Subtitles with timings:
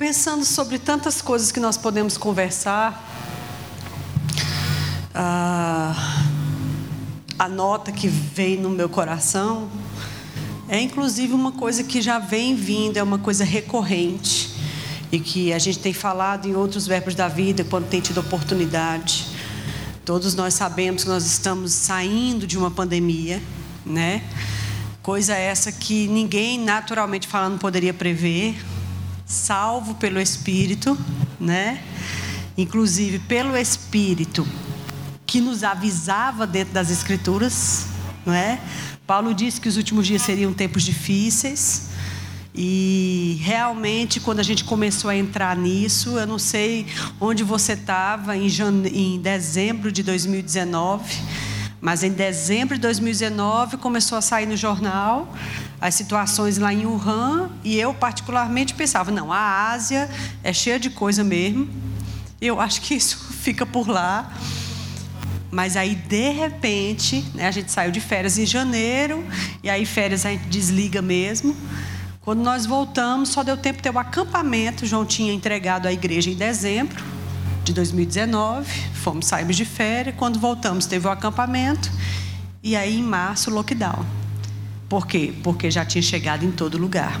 [0.00, 3.06] pensando sobre tantas coisas que nós podemos conversar,
[5.14, 6.24] ah,
[7.38, 9.68] a nota que veio no meu coração
[10.70, 14.54] é inclusive uma coisa que já vem vindo, é uma coisa recorrente
[15.12, 19.26] e que a gente tem falado em outros verbos da vida quando tem tido oportunidade.
[20.02, 23.42] Todos nós sabemos que nós estamos saindo de uma pandemia,
[23.84, 24.24] né?
[25.02, 28.56] Coisa essa que ninguém, naturalmente falando, poderia prever,
[29.30, 30.98] salvo pelo Espírito,
[31.38, 31.82] né?
[32.58, 34.46] Inclusive pelo Espírito
[35.24, 37.86] que nos avisava dentro das Escrituras,
[38.26, 38.60] não é?
[39.06, 41.90] Paulo disse que os últimos dias seriam tempos difíceis.
[42.52, 46.84] E realmente, quando a gente começou a entrar nisso, eu não sei
[47.20, 48.48] onde você estava em,
[48.92, 51.16] em dezembro de 2019,
[51.80, 55.32] mas em dezembro de 2019 começou a sair no jornal
[55.80, 60.10] as situações lá em Wuhan, e eu particularmente pensava: não, a Ásia
[60.44, 61.68] é cheia de coisa mesmo,
[62.40, 64.30] eu acho que isso fica por lá.
[65.52, 69.24] Mas aí, de repente, né, a gente saiu de férias em janeiro,
[69.64, 71.56] e aí férias a gente desliga mesmo.
[72.20, 74.86] Quando nós voltamos, só deu tempo de ter o acampamento.
[74.86, 77.02] João tinha entregado à igreja em dezembro
[77.70, 78.68] de 2019.
[78.94, 80.14] Fomos, saímos de férias.
[80.16, 81.90] Quando voltamos, teve o acampamento.
[82.62, 84.04] E aí, em março, o lockdown.
[84.88, 85.32] Por quê?
[85.42, 87.20] Porque já tinha chegado em todo lugar.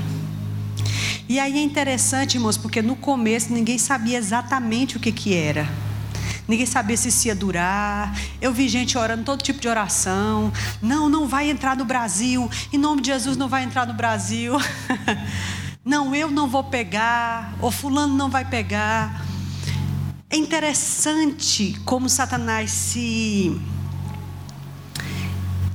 [1.28, 5.68] E aí é interessante, irmãos, porque no começo ninguém sabia exatamente o que, que era
[6.50, 8.12] ninguém sabia se isso ia durar.
[8.40, 10.52] Eu vi gente orando todo tipo de oração.
[10.82, 12.50] Não, não vai entrar no Brasil.
[12.72, 14.54] Em nome de Jesus, não vai entrar no Brasil.
[15.84, 17.54] não, eu não vou pegar.
[17.60, 19.29] Ou Fulano não vai pegar.
[20.32, 23.60] É interessante como Satanás se.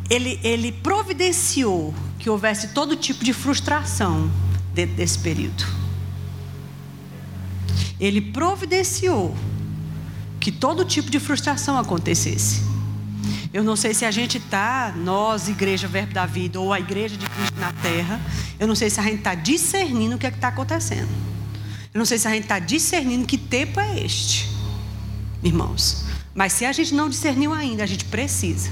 [0.10, 4.32] Ele, ele providenciou que houvesse todo tipo de frustração
[4.74, 5.66] dentro desse período.
[8.00, 9.36] Ele providenciou
[10.40, 12.62] que todo tipo de frustração acontecesse.
[13.54, 17.18] Eu não sei se a gente está, nós, Igreja Verbo da Vida, ou a Igreja
[17.18, 18.22] de Cristo na Terra,
[18.58, 21.35] eu não sei se a gente está discernindo o que é está acontecendo.
[21.96, 24.50] Eu não sei se a gente está discernindo que tempo é este,
[25.42, 26.04] irmãos.
[26.34, 28.70] Mas se a gente não discerniu ainda, a gente precisa.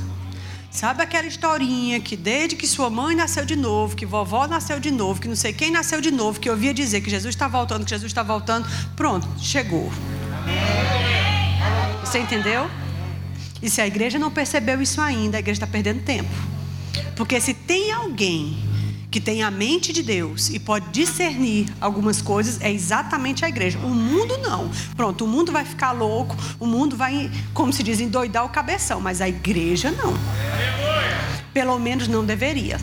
[0.70, 4.92] Sabe aquela historinha que desde que sua mãe nasceu de novo, que vovó nasceu de
[4.92, 7.48] novo, que não sei quem nasceu de novo, que eu ouvia dizer que Jesus está
[7.48, 9.90] voltando, que Jesus está voltando, pronto, chegou.
[12.04, 12.70] Você entendeu?
[13.62, 16.30] E se a igreja não percebeu isso ainda, a igreja está perdendo tempo.
[17.16, 18.73] Porque se tem alguém
[19.14, 23.78] que tem a mente de Deus e pode discernir algumas coisas, é exatamente a igreja.
[23.78, 24.72] O mundo não.
[24.98, 29.00] Pronto, o mundo vai ficar louco, o mundo vai, como se diz, endoidar o cabeção,
[29.00, 30.16] mas a igreja não.
[31.54, 32.80] Pelo menos não deveria.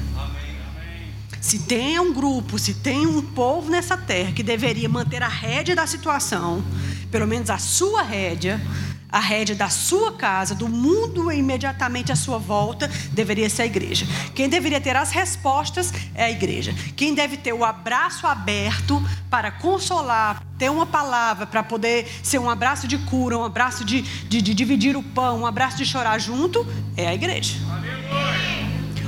[1.41, 5.75] Se tem um grupo, se tem um povo nessa terra que deveria manter a rédea
[5.75, 6.63] da situação,
[7.11, 8.61] pelo menos a sua rédea,
[9.11, 14.07] a rédea da sua casa, do mundo imediatamente à sua volta, deveria ser a igreja.
[14.35, 16.75] Quem deveria ter as respostas é a igreja.
[16.97, 22.51] Quem deve ter o abraço aberto para consolar, ter uma palavra para poder ser um
[22.51, 26.19] abraço de cura, um abraço de, de, de dividir o pão, um abraço de chorar
[26.19, 26.67] junto,
[26.97, 27.55] é a igreja.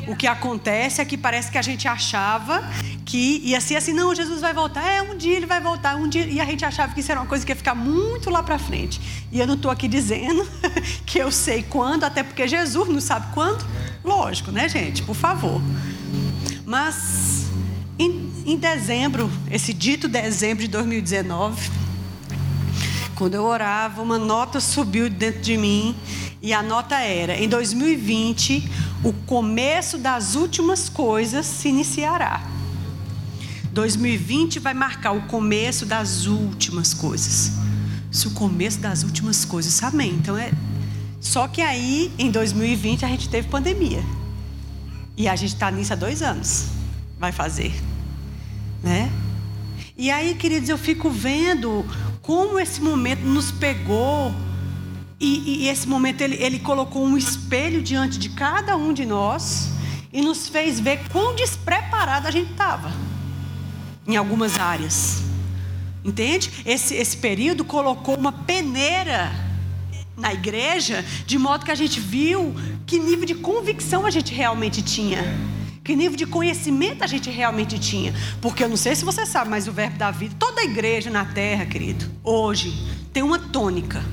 [0.07, 2.63] O que acontece é que parece que a gente achava
[3.13, 6.09] que ia ser assim, não, Jesus vai voltar, é um dia ele vai voltar, um
[6.09, 8.43] dia, e a gente achava que isso era uma coisa que ia ficar muito lá
[8.43, 8.99] para frente.
[9.31, 10.49] E eu não estou aqui dizendo
[11.05, 13.67] que eu sei quando, até porque Jesus não sabe quando.
[14.03, 15.03] Lógico, né, gente?
[15.03, 15.61] Por favor.
[16.65, 17.49] Mas
[17.99, 21.71] em, em dezembro, esse dito dezembro de 2019,
[23.15, 25.95] quando eu orava, uma nota subiu dentro de mim
[26.41, 28.71] e a nota era: em 2020,
[29.05, 32.52] o começo das últimas coisas se iniciará.
[33.73, 37.53] 2020 vai marcar o começo das últimas coisas.
[38.11, 40.11] Se o começo das últimas coisas, amém.
[40.11, 40.53] Então é.
[41.19, 44.05] Só que aí, em 2020, a gente teve pandemia.
[45.17, 46.67] E a gente está nisso há dois anos.
[47.19, 47.73] Vai fazer.
[48.83, 49.11] Né?
[49.97, 51.85] E aí, queridos, eu fico vendo
[52.21, 54.35] como esse momento nos pegou.
[55.19, 59.71] E, e esse momento ele, ele colocou um espelho diante de cada um de nós
[60.13, 63.12] e nos fez ver quão despreparado a gente estava
[64.07, 65.23] em algumas áreas.
[66.05, 66.51] Entende?
[66.67, 69.33] Esse, esse período colocou uma peneira
[70.17, 72.55] na igreja, de modo que a gente viu
[72.87, 75.23] que nível de convicção a gente realmente tinha.
[75.85, 78.15] Que nível de conhecimento a gente realmente tinha.
[78.41, 81.25] Porque eu não sei se você sabe, mas o verbo da vida, toda igreja na
[81.25, 82.73] terra, querido, hoje,
[83.13, 84.05] tem uma tônica.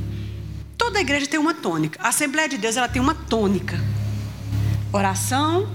[0.77, 1.99] Toda igreja tem uma tônica.
[2.01, 3.79] A Assembleia de Deus, ela tem uma tônica.
[4.91, 5.67] Oração,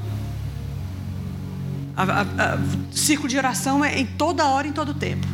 [1.97, 2.59] a, a, a,
[2.93, 5.27] círculo de oração é em toda hora, em todo tempo.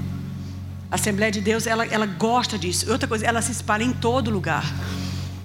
[0.91, 2.91] A Assembleia de Deus, ela, ela gosta disso.
[2.91, 4.65] Outra coisa, ela se espalha em todo lugar.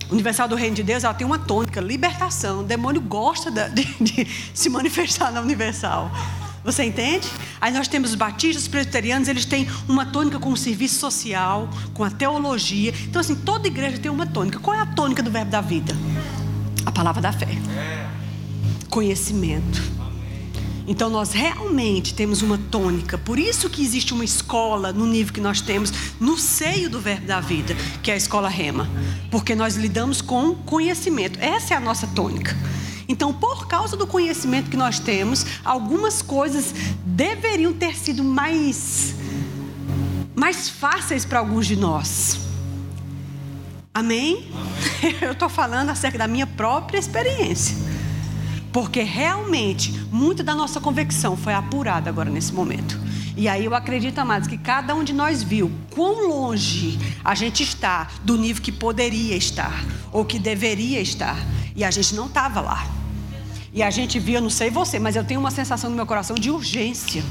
[0.10, 2.62] Universal do Reino de Deus, ela tem uma tônica, libertação.
[2.62, 6.12] O demônio gosta de, de se manifestar na Universal.
[6.64, 7.28] Você entende?
[7.62, 11.70] Aí nós temos os batistas, os presbiterianos, eles têm uma tônica com o serviço social,
[11.94, 12.92] com a teologia.
[13.04, 14.60] Então, assim, toda igreja tem uma tônica.
[14.60, 15.96] Qual é a tônica do verbo da vida?
[16.84, 17.48] A palavra da fé.
[18.90, 20.05] Conhecimento.
[20.88, 23.18] Então nós realmente temos uma tônica.
[23.18, 27.26] Por isso que existe uma escola no nível que nós temos no seio do verbo
[27.26, 28.88] da vida, que é a escola Rema,
[29.32, 31.40] porque nós lidamos com conhecimento.
[31.40, 32.56] Essa é a nossa tônica.
[33.08, 36.74] Então, por causa do conhecimento que nós temos, algumas coisas
[37.06, 39.16] deveriam ter sido mais
[40.36, 42.40] mais fáceis para alguns de nós.
[43.94, 44.52] Amém?
[45.02, 45.16] Amém.
[45.22, 47.95] Eu estou falando acerca da minha própria experiência.
[48.76, 53.00] Porque realmente, muita da nossa convicção foi apurada agora nesse momento.
[53.38, 57.64] E aí eu acredito, amados, que cada um de nós viu quão longe a gente
[57.64, 59.82] está do nível que poderia estar,
[60.12, 61.38] ou que deveria estar.
[61.74, 62.86] E a gente não estava lá.
[63.74, 66.36] E a gente via, não sei você, mas eu tenho uma sensação no meu coração
[66.36, 67.24] de urgência.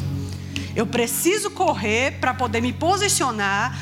[0.75, 3.79] Eu preciso correr para poder me posicionar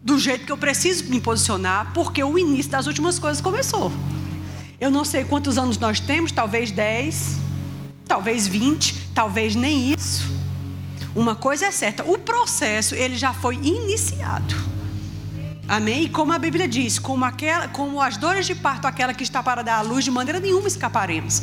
[0.00, 3.90] do jeito que eu preciso me posicionar, porque o início das últimas coisas começou.
[4.80, 7.36] Eu não sei quantos anos nós temos, talvez 10,
[8.08, 10.26] talvez 20, talvez nem isso.
[11.14, 14.54] Uma coisa é certa, o processo ele já foi iniciado.
[15.68, 16.04] Amém?
[16.04, 19.42] E como a Bíblia diz, como, aquela, como as dores de parto, aquela que está
[19.42, 21.42] para dar à luz, de maneira nenhuma escaparemos.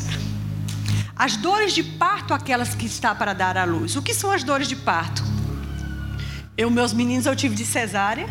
[1.15, 3.95] As dores de parto, aquelas que está para dar à luz.
[3.95, 5.23] O que são as dores de parto?
[6.57, 8.27] Eu, meus meninos, eu tive de cesárea,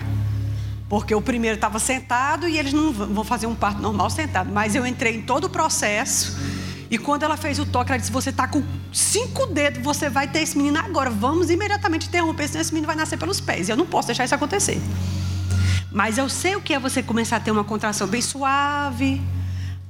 [0.88, 4.50] porque o primeiro estava sentado e eles não vão fazer um parto normal sentado.
[4.52, 6.38] Mas eu entrei em todo o processo.
[6.88, 8.62] E quando ela fez o toque, ela disse: Você está com
[8.92, 11.10] cinco dedos, você vai ter esse menino agora.
[11.10, 13.68] Vamos imediatamente interromper, senão esse menino vai nascer pelos pés.
[13.68, 14.80] Eu não posso deixar isso acontecer.
[15.90, 19.20] Mas eu sei o que é você começar a ter uma contração bem suave.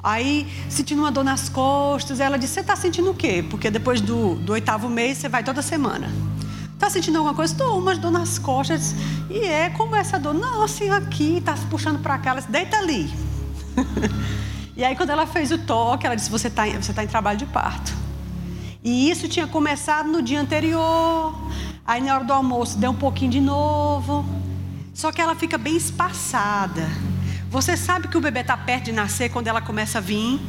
[0.03, 3.45] Aí, sentindo uma dor nas costas, ela disse: Você está sentindo o quê?
[3.51, 6.11] Porque depois do, do oitavo mês, você vai toda semana.
[6.73, 7.53] Está sentindo alguma coisa?
[7.53, 8.95] Estou, umas dor nas costas.
[9.29, 10.35] E é como essa dor?
[10.35, 12.31] Não, assim, aqui, está se puxando para cá.
[12.31, 13.13] Ela disse: Deita ali.
[14.77, 16.65] e aí, quando ela fez o toque, ela disse: Você está
[16.95, 17.93] tá em trabalho de parto.
[18.83, 21.35] E isso tinha começado no dia anterior.
[21.85, 24.25] Aí, na hora do almoço, deu um pouquinho de novo.
[24.95, 26.89] Só que ela fica bem espaçada.
[27.51, 30.41] Você sabe que o bebê está perto de nascer quando ela começa a vir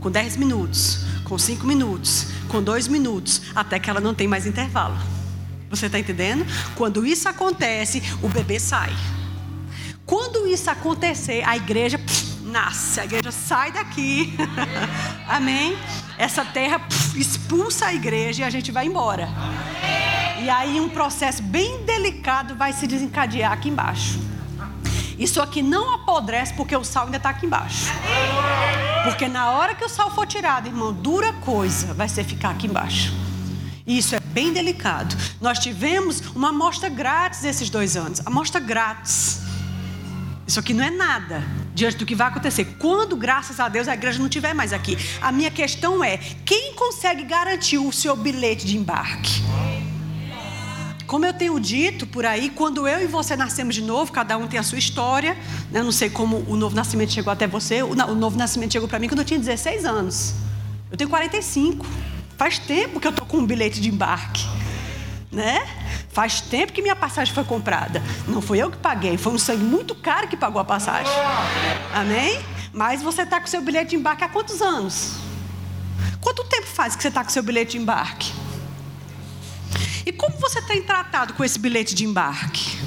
[0.00, 4.46] com 10 minutos, com 5 minutos, com 2 minutos, até que ela não tem mais
[4.46, 4.96] intervalo.
[5.74, 6.46] Você está entendendo?
[6.76, 8.94] Quando isso acontece, o bebê sai.
[10.06, 14.34] Quando isso acontecer, a igreja pff, nasce, a igreja sai daqui.
[15.26, 15.76] Amém?
[16.16, 19.28] Essa terra pff, expulsa a igreja e a gente vai embora.
[20.42, 24.20] E aí um processo bem delicado vai se desencadear aqui embaixo.
[25.18, 27.86] Isso aqui não apodrece porque o sal ainda está aqui embaixo.
[29.04, 32.66] Porque na hora que o sal for tirado, irmão, dura coisa vai ser ficar aqui
[32.66, 33.12] embaixo.
[33.86, 35.16] Isso é bem delicado.
[35.40, 38.20] Nós tivemos uma amostra grátis esses dois anos.
[38.26, 39.40] Amostra grátis.
[40.46, 41.42] Isso aqui não é nada
[41.72, 42.76] diante do que vai acontecer.
[42.78, 44.98] Quando, graças a Deus, a igreja não estiver mais aqui.
[45.22, 49.40] A minha questão é: quem consegue garantir o seu bilhete de embarque?
[51.06, 54.48] Como eu tenho dito por aí, quando eu e você nascemos de novo, cada um
[54.48, 55.36] tem a sua história.
[55.70, 55.80] Né?
[55.82, 57.82] Não sei como o novo nascimento chegou até você.
[57.82, 60.34] O, novo nascimento chegou para mim quando eu tinha 16 anos.
[60.90, 61.86] Eu tenho 45.
[62.36, 64.44] Faz tempo que eu estou com um bilhete de embarque.
[65.30, 65.66] Né?
[66.10, 68.02] Faz tempo que minha passagem foi comprada.
[68.28, 71.12] Não foi eu que paguei, foi um sangue muito caro que pagou a passagem.
[71.92, 72.40] Amém?
[72.72, 75.14] Mas você está com seu bilhete de embarque há quantos anos?
[76.20, 78.32] Quanto tempo faz que você está com seu bilhete de embarque?
[80.06, 82.78] E como você tem tratado com esse bilhete de embarque?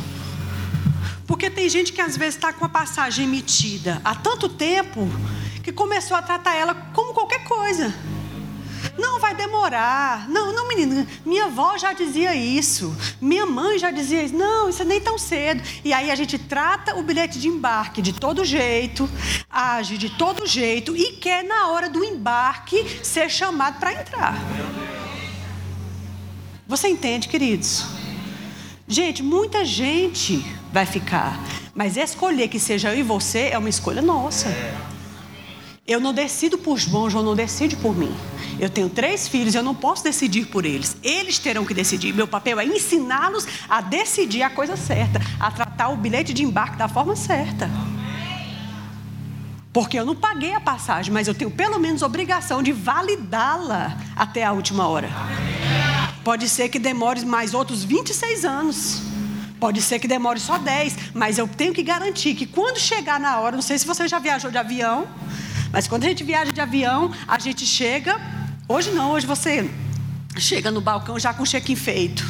[1.25, 5.07] Porque tem gente que às vezes está com a passagem emitida há tanto tempo
[5.63, 7.93] que começou a tratar ela como qualquer coisa.
[8.97, 10.27] Não vai demorar.
[10.29, 11.07] Não, não, menina.
[11.25, 12.95] Minha avó já dizia isso.
[13.21, 14.35] Minha mãe já dizia isso.
[14.35, 15.61] Não, isso é nem tão cedo.
[15.83, 19.09] E aí a gente trata o bilhete de embarque de todo jeito,
[19.49, 24.35] age de todo jeito e quer na hora do embarque ser chamado para entrar.
[26.67, 27.85] Você entende, queridos?
[28.87, 31.39] Gente, muita gente vai ficar,
[31.73, 34.47] mas escolher que seja eu e você é uma escolha nossa.
[35.87, 38.13] Eu não decido por João, João não decide por mim.
[38.59, 40.97] Eu tenho três filhos, eu não posso decidir por eles.
[41.01, 42.13] Eles terão que decidir.
[42.13, 46.75] Meu papel é ensiná-los a decidir a coisa certa, a tratar o bilhete de embarque
[46.75, 47.69] da forma certa.
[49.71, 54.43] Porque eu não paguei a passagem, mas eu tenho pelo menos obrigação de validá-la até
[54.43, 55.09] a última hora.
[56.21, 59.01] Pode ser que demore mais outros 26 anos.
[59.57, 63.39] Pode ser que demore só 10, mas eu tenho que garantir que quando chegar na
[63.39, 65.07] hora, não sei se você já viajou de avião,
[65.71, 68.19] mas quando a gente viaja de avião, a gente chega.
[68.67, 69.69] Hoje não, hoje você
[70.37, 72.25] chega no balcão já com o check-in feito.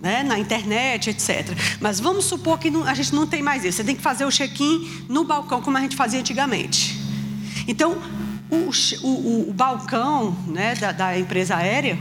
[0.00, 1.56] Né, na internet, etc.
[1.80, 3.78] Mas vamos supor que não, a gente não tem mais isso.
[3.78, 7.00] Você tem que fazer o check-in no balcão, como a gente fazia antigamente.
[7.66, 7.96] Então,
[8.50, 8.70] o,
[9.02, 11.98] o, o balcão né, da, da empresa aérea,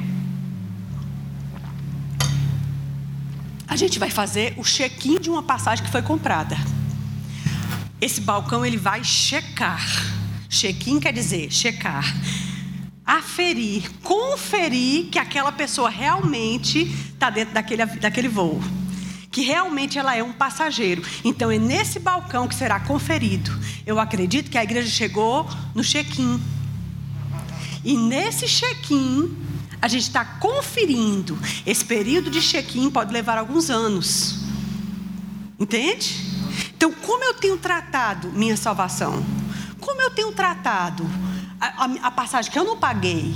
[3.67, 6.57] a gente vai fazer o check-in de uma passagem que foi comprada.
[7.99, 9.81] Esse balcão ele vai checar.
[10.53, 12.05] Check-in quer dizer checar,
[13.05, 16.83] aferir, conferir que aquela pessoa realmente
[17.13, 18.61] está dentro daquele, daquele voo.
[19.31, 21.01] Que realmente ela é um passageiro.
[21.25, 23.51] Então é nesse balcão que será conferido.
[23.85, 26.39] Eu acredito que a igreja chegou no check-in.
[27.83, 29.35] E nesse check-in,
[29.81, 31.37] a gente está conferindo.
[31.65, 34.39] Esse período de check-in pode levar alguns anos.
[35.59, 36.15] Entende?
[36.77, 39.42] Então, como eu tenho tratado minha salvação?
[39.85, 41.05] Como eu tenho tratado
[41.59, 43.33] a, a, a passagem que eu não paguei?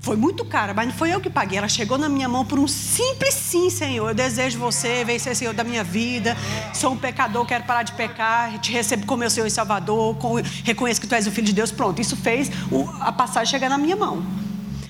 [0.00, 1.58] Foi muito cara, mas não foi eu que paguei.
[1.58, 4.08] Ela chegou na minha mão por um simples sim, Senhor.
[4.08, 6.36] Eu desejo você, vem ser Senhor da minha vida.
[6.74, 8.58] Sou um pecador, quero parar de pecar.
[8.58, 10.16] Te recebo como meu Senhor e Salvador.
[10.64, 11.70] reconheço que tu és o Filho de Deus.
[11.70, 12.50] Pronto, isso fez
[13.00, 14.24] a passagem chegar na minha mão.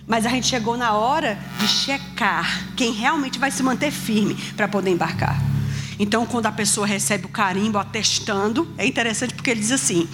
[0.07, 4.67] Mas a gente chegou na hora de checar quem realmente vai se manter firme para
[4.67, 5.52] poder embarcar.
[6.03, 10.09] Então, quando a pessoa recebe o carimbo atestando, é interessante porque ele diz assim: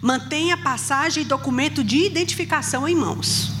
[0.00, 3.52] mantenha passagem e documento de identificação em mãos.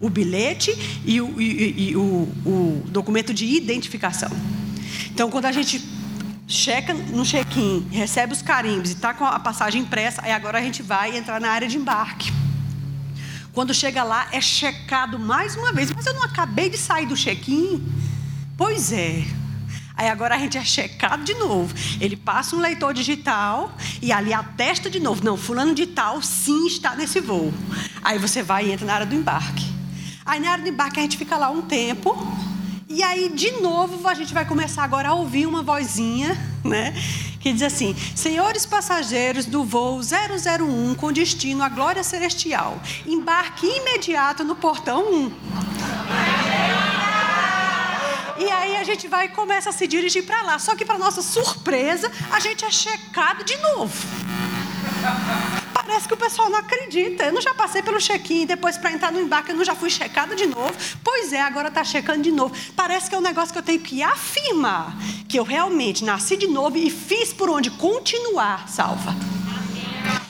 [0.00, 2.00] O bilhete e o, e, e o,
[2.44, 4.28] o documento de identificação.
[5.12, 5.80] Então, quando a gente
[6.48, 10.62] checa no check-in, recebe os carimbos e está com a passagem impressa, aí agora a
[10.62, 12.32] gente vai entrar na área de embarque.
[13.52, 15.92] Quando chega lá, é checado mais uma vez.
[15.92, 17.80] Mas eu não acabei de sair do check-in?
[18.56, 19.24] Pois é.
[20.00, 21.74] Aí agora a gente é checado de novo.
[22.00, 25.22] Ele passa um leitor digital e ali atesta de novo.
[25.22, 27.52] Não, fulano de tal sim está nesse voo.
[28.02, 29.66] Aí você vai e entra na área do embarque.
[30.24, 32.16] Aí na área do embarque a gente fica lá um tempo.
[32.88, 36.94] E aí, de novo, a gente vai começar agora a ouvir uma vozinha, né?
[37.38, 44.44] Que diz assim: Senhores passageiros do voo 001 com destino à glória celestial, embarque imediato
[44.44, 46.89] no portão 1.
[48.90, 50.58] Gente vai e começa a se dirigir para lá.
[50.58, 53.94] Só que, para nossa surpresa, a gente é checado de novo.
[55.72, 57.22] Parece que o pessoal não acredita.
[57.22, 59.90] Eu não já passei pelo check-in, depois para entrar no embarque eu não já fui
[59.90, 60.74] checada de novo.
[61.04, 62.52] Pois é, agora está checando de novo.
[62.74, 64.96] Parece que é um negócio que eu tenho que afirmar
[65.28, 69.14] que eu realmente nasci de novo e fiz por onde continuar salva.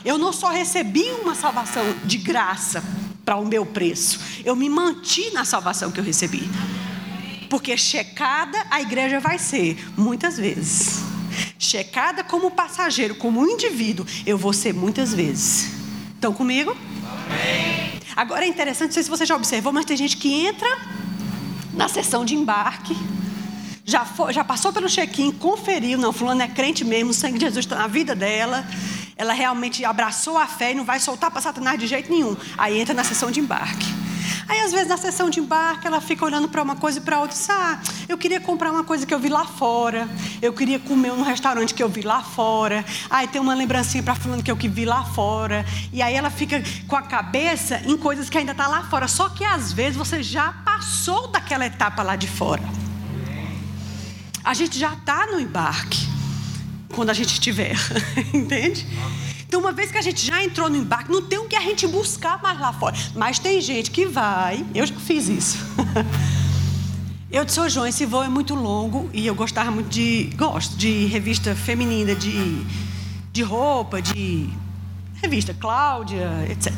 [0.04, 2.84] Eu não só recebi uma salvação de graça
[3.24, 6.46] para o meu preço, eu me manti na salvação que eu recebi.
[7.50, 11.10] Porque checada a igreja vai ser, muitas vezes
[11.60, 15.70] checada como passageiro, como indivíduo, eu vou ser muitas vezes.
[16.14, 16.70] Estão comigo?
[16.70, 18.00] Amém.
[18.16, 20.68] Agora é interessante, não sei se você já observou, mas tem gente que entra
[21.72, 22.96] na sessão de embarque,
[23.84, 27.44] já, foi, já passou pelo check-in, conferiu, não, fulano é crente mesmo, o sangue de
[27.44, 28.66] Jesus está na vida dela,
[29.16, 32.36] ela realmente abraçou a fé e não vai soltar para Satanás de jeito nenhum.
[32.56, 33.86] Aí entra na sessão de embarque.
[34.48, 37.20] Aí, às vezes, na sessão de embarque, ela fica olhando para uma coisa e para
[37.20, 37.36] outra.
[37.36, 40.08] Diz, ah, eu queria comprar uma coisa que eu vi lá fora.
[40.42, 42.84] Eu queria comer num restaurante que eu vi lá fora.
[43.08, 45.64] Aí tem uma lembrancinha para fulano que eu que vi lá fora.
[45.92, 49.08] E aí ela fica com a cabeça em coisas que ainda está lá fora.
[49.08, 52.62] Só que, às vezes, você já passou daquela etapa lá de fora.
[54.42, 56.08] A gente já está no embarque.
[56.94, 57.76] Quando a gente estiver.
[58.34, 58.86] Entende?
[59.50, 61.60] Então, uma vez que a gente já entrou no embarque, não tem o que a
[61.60, 62.94] gente buscar mais lá fora.
[63.16, 65.58] Mas tem gente que vai, eu já fiz isso.
[67.32, 70.30] Eu disse, ô João, esse voo é muito longo e eu gostava muito de.
[70.36, 72.64] Gosto de revista feminina, de,
[73.32, 74.48] de roupa, de
[75.22, 76.72] revista Cláudia, etc.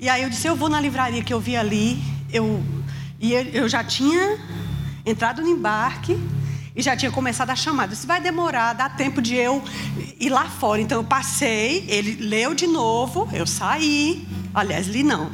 [0.00, 2.60] E aí eu disse, eu vou na livraria que eu vi ali, eu,
[3.20, 4.38] e eu já tinha
[5.06, 6.18] entrado no embarque
[6.80, 7.92] e já tinha começado a chamada.
[7.92, 9.62] Isso vai demorar, dá tempo de eu
[10.18, 10.80] ir lá fora.
[10.80, 14.26] Então eu passei, ele leu de novo, eu saí.
[14.52, 15.30] Aliás, li não.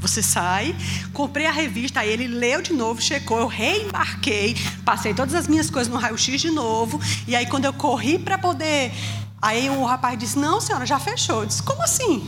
[0.00, 0.76] Você sai,
[1.12, 4.54] comprei a revista, aí ele leu de novo, checou, eu reembarquei,
[4.84, 7.00] passei todas as minhas coisas no raio-x de novo.
[7.26, 8.92] E aí quando eu corri para poder.
[9.40, 11.40] Aí o rapaz disse: Não, senhora, já fechou.
[11.40, 12.22] Eu disse: Como assim?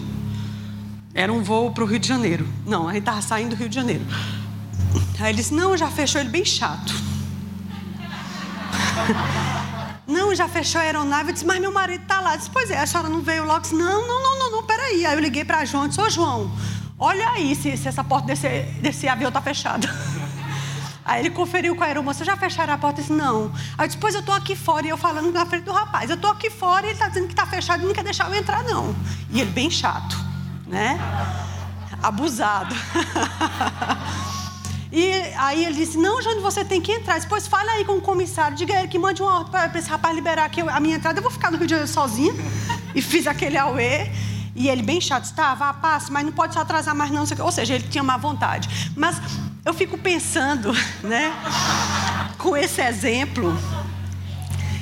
[1.14, 2.49] Era um voo para o Rio de Janeiro.
[2.67, 4.05] Não, a gente estava saindo do Rio de Janeiro.
[5.21, 6.21] Aí ele disse: Não, já fechou.
[6.21, 7.17] Ele bem chato.
[10.08, 11.28] Não, já fechou a aeronave.
[11.28, 12.32] Eu disse, mas meu marido está lá.
[12.32, 13.58] Eu disse, pois é, a senhora não veio logo.
[13.58, 15.04] Eu disse, não, não, não, não, não, peraí.
[15.04, 16.50] Aí eu liguei para João e disse, ô João,
[16.98, 18.48] olha aí se, se essa porta desse,
[18.80, 19.87] desse avião está fechada.
[21.04, 23.00] Aí ele conferiu com a aeromoça, já fecharam a porta?
[23.00, 23.50] Eu disse, não.
[23.78, 26.30] Aí depois eu estou aqui fora e eu falando na frente do rapaz, eu estou
[26.30, 28.62] aqui fora e ele está dizendo que está fechado e não quer deixar eu entrar,
[28.62, 28.94] não.
[29.30, 30.18] E ele bem chato,
[30.66, 31.00] né?
[32.02, 32.76] Abusado.
[34.90, 37.21] E aí ele disse: Não, Jane, você tem que entrar.
[37.21, 40.14] Depois fale aí com o comissário, diga ele que mande uma ordem para esse rapaz
[40.14, 41.18] liberar aqui a minha entrada.
[41.18, 42.35] Eu vou ficar no Rio de Janeiro sozinha.
[42.95, 44.11] E fiz aquele auê.
[44.57, 47.25] E ele bem chato, tá, vá, passe, mas não pode se atrasar mais não.
[47.45, 48.90] Ou seja, ele tinha má vontade.
[48.97, 49.21] Mas
[49.64, 50.73] eu fico pensando,
[51.04, 51.33] né,
[52.38, 53.57] com esse exemplo,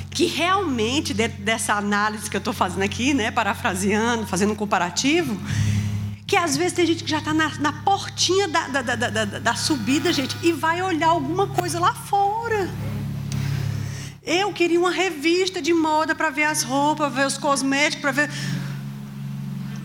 [0.09, 5.37] que realmente dentro dessa análise que eu estou fazendo aqui, né, parafraseando, fazendo um comparativo,
[6.27, 9.25] que às vezes tem gente que já está na, na, portinha da, da, da, da,
[9.39, 12.69] da subida, gente, e vai olhar alguma coisa lá fora.
[14.21, 18.29] Eu queria uma revista de moda para ver as roupas, ver os cosméticos, para ver.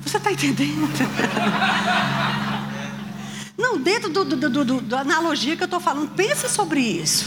[0.05, 0.89] Você está entendendo?
[3.63, 7.27] Não, dentro do, do, do, do, da analogia que eu estou falando, pense sobre isso.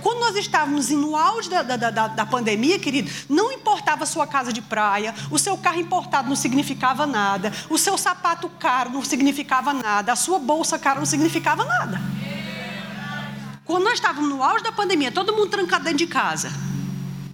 [0.00, 4.24] Quando nós estávamos no auge da, da, da, da pandemia, querido, não importava a sua
[4.24, 9.04] casa de praia, o seu carro importado não significava nada, o seu sapato caro não
[9.04, 12.00] significava nada, a sua bolsa cara não significava nada.
[13.64, 16.52] Quando nós estávamos no auge da pandemia, todo mundo trancado dentro de casa.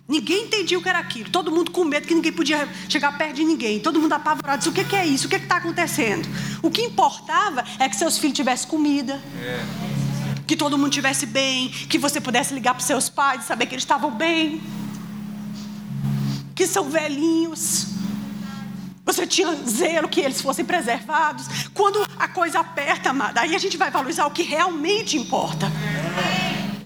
[0.08, 1.28] Ninguém entendia o que era aquilo.
[1.28, 3.78] Todo mundo com medo que ninguém podia chegar perto de ninguém.
[3.78, 4.58] Todo mundo apavorado.
[4.58, 5.26] Disse, o que é isso?
[5.26, 6.26] O que está acontecendo?
[6.62, 9.22] O que importava é que seus filhos tivessem comida.
[9.38, 9.62] É.
[10.46, 11.68] Que todo mundo estivesse bem.
[11.68, 14.62] Que você pudesse ligar para os seus pais e saber que eles estavam bem.
[16.54, 17.88] Que são velhinhos.
[19.04, 21.68] Você tinha zelo que eles fossem preservados.
[21.74, 25.70] Quando a coisa aperta, amada, aí a gente vai valorizar o que realmente importa.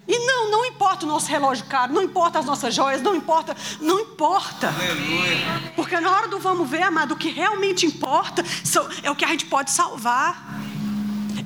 [0.09, 3.57] E não, não importa o nosso relógio caro, não importa as nossas joias, não importa,
[3.81, 4.67] não importa.
[4.69, 5.73] Aleluia.
[5.77, 8.45] Porque na hora do vamos ver, amado, o que realmente importa
[9.05, 10.61] é o que a gente pode salvar.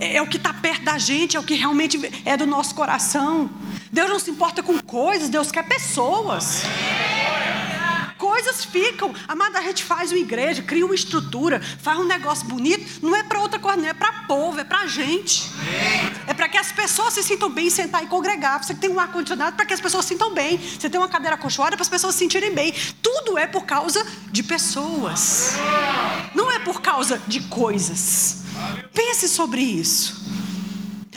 [0.00, 2.74] É, é o que está perto da gente, é o que realmente é do nosso
[2.74, 3.50] coração.
[3.92, 6.62] Deus não se importa com coisas, Deus quer pessoas.
[8.36, 9.14] Coisas ficam.
[9.26, 13.00] Amada, a gente faz uma igreja, cria uma estrutura, faz um negócio bonito.
[13.02, 15.50] Não é para outra coisa, não é para povo, é para gente.
[16.26, 18.62] É para que as pessoas se sintam bem, sentar e congregar.
[18.62, 20.58] Você tem um ar-condicionado para que as pessoas se sintam bem.
[20.58, 22.74] Você tem uma cadeira acolchoada para as pessoas se sentirem bem.
[23.00, 25.54] Tudo é por causa de pessoas.
[26.34, 28.42] Não é por causa de coisas.
[28.92, 30.26] Pense sobre isso.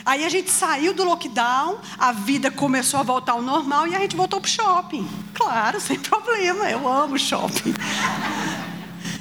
[0.04, 3.98] Aí a gente saiu do lockdown, a vida começou a voltar ao normal e a
[3.98, 5.08] gente voltou para o shopping.
[5.34, 7.74] Claro, sem problema, eu amo shopping.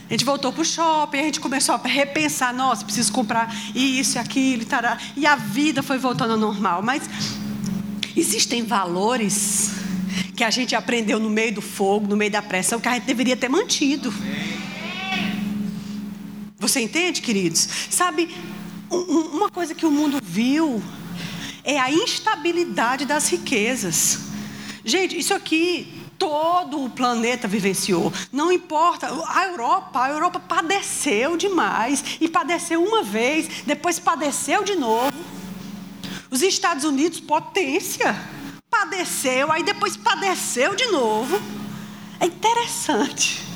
[0.09, 4.17] A gente voltou para o shopping, a gente começou a repensar, nossa, preciso comprar isso
[4.17, 4.97] e aquilo, tará.
[5.15, 6.81] e a vida foi voltando ao normal.
[6.81, 7.03] Mas
[8.15, 9.71] existem valores
[10.35, 13.03] que a gente aprendeu no meio do fogo, no meio da pressão, que a gente
[13.03, 14.11] deveria ter mantido.
[16.57, 17.67] Você entende, queridos?
[17.89, 18.29] Sabe,
[18.89, 20.81] uma coisa que o mundo viu
[21.63, 24.19] é a instabilidade das riquezas.
[24.83, 28.11] Gente, isso aqui todo o planeta vivenciou.
[28.31, 34.75] Não importa, a Europa, a Europa padeceu demais e padeceu uma vez, depois padeceu de
[34.75, 35.13] novo.
[36.29, 38.15] Os Estados Unidos, potência,
[38.69, 41.41] padeceu, aí depois padeceu de novo.
[42.19, 43.48] É interessante.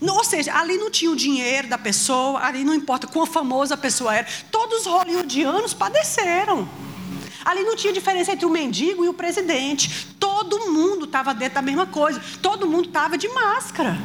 [0.00, 3.76] Ou seja, ali não tinha o dinheiro da pessoa, ali não importa quão famosa a
[3.76, 4.26] pessoa era.
[4.50, 6.68] Todos os hollywoodianos padeceram.
[7.44, 10.08] Ali não tinha diferença entre o mendigo e o presidente.
[10.18, 12.20] Todo mundo estava dentro da mesma coisa.
[12.42, 13.96] Todo mundo estava de máscara.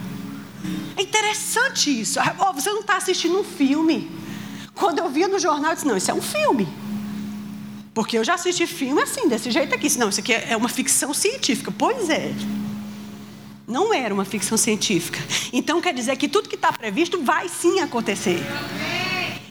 [0.95, 2.19] É interessante isso.
[2.39, 4.11] Oh, você não está assistindo um filme.
[4.75, 6.67] Quando eu via no jornal, eu disse: não, isso é um filme.
[7.93, 9.89] Porque eu já assisti filme assim, desse jeito aqui.
[9.97, 11.73] Não, isso aqui é uma ficção científica.
[11.75, 12.31] Pois é.
[13.71, 15.17] Não era uma ficção científica.
[15.53, 18.41] Então quer dizer que tudo que está previsto vai sim acontecer.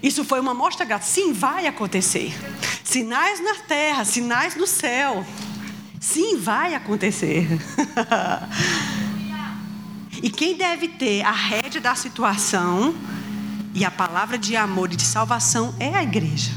[0.02, 1.08] Isso foi uma mostra grátis.
[1.08, 2.30] Sim, vai acontecer.
[2.84, 5.24] Sinais na terra, sinais no céu.
[5.98, 7.48] Sim, vai acontecer.
[10.22, 12.94] e quem deve ter a rédea da situação
[13.74, 16.52] e a palavra de amor e de salvação é a igreja.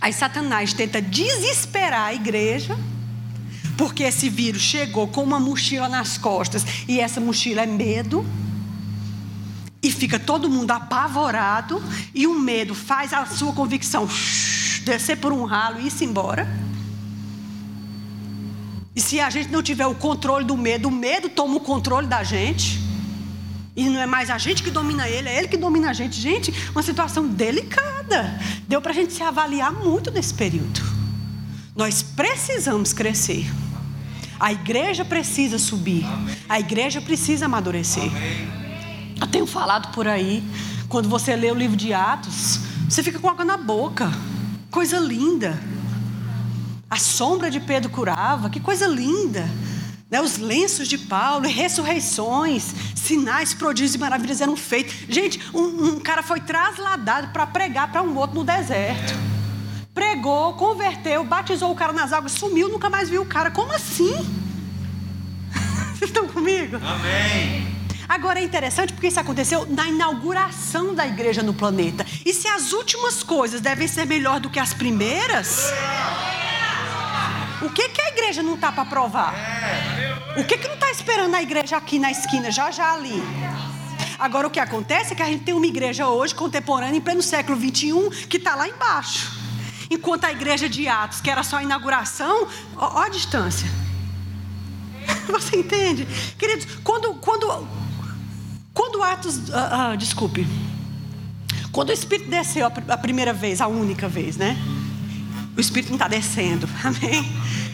[0.00, 2.76] Aí Satanás tenta desesperar a igreja
[3.76, 8.24] porque esse vírus chegou com uma mochila nas costas e essa mochila é medo.
[9.82, 11.82] E fica todo mundo apavorado
[12.14, 14.08] e o medo faz a sua convicção
[14.84, 16.48] descer por um ralo e ir-se embora.
[18.96, 22.06] E se a gente não tiver o controle do medo, o medo toma o controle
[22.06, 22.80] da gente.
[23.76, 26.18] E não é mais a gente que domina ele, é ele que domina a gente.
[26.18, 28.40] Gente, uma situação delicada.
[28.68, 30.80] Deu para a gente se avaliar muito nesse período.
[31.74, 33.44] Nós precisamos crescer.
[34.38, 36.04] A igreja precisa subir.
[36.48, 38.10] A igreja precisa amadurecer.
[39.20, 40.42] Eu tenho falado por aí,
[40.88, 44.10] quando você lê o livro de Atos, você fica com água na boca.
[44.70, 45.58] Coisa linda.
[46.90, 49.48] A sombra de Pedro curava, que coisa linda.
[50.10, 50.20] Né?
[50.20, 54.94] Os lenços de Paulo, ressurreições, sinais, prodígios e maravilhas eram feitos.
[55.08, 59.33] Gente, um, um cara foi trasladado para pregar para um outro no deserto.
[59.94, 63.50] Pregou, converteu, batizou o cara nas águas, sumiu, nunca mais viu o cara.
[63.50, 64.12] Como assim?
[65.94, 66.76] Vocês estão comigo?
[66.76, 67.72] Amém.
[68.08, 72.04] Agora é interessante porque isso aconteceu na inauguração da igreja no planeta.
[72.26, 75.72] E se as últimas coisas devem ser melhor do que as primeiras,
[77.62, 79.32] o que, que a igreja não está para provar?
[80.36, 83.22] O que, que não está esperando a igreja aqui na esquina, já já ali?
[84.18, 87.22] Agora o que acontece é que a gente tem uma igreja hoje, contemporânea, em pleno
[87.22, 89.43] século 21, que está lá embaixo.
[89.90, 93.68] Enquanto a igreja de Atos, que era só inauguração, ó, ó a distância.
[95.28, 96.06] Você entende?
[96.38, 97.68] Queridos, quando, quando,
[98.72, 99.50] quando Atos.
[99.52, 100.46] Ah, ah, desculpe.
[101.72, 104.56] Quando o Espírito desceu a primeira vez, a única vez, né?
[105.56, 107.18] O Espírito não está descendo, amém?